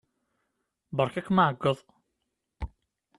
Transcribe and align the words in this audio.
Beṛka-kem 0.95 1.37
aɛeyyeḍ. 1.43 1.79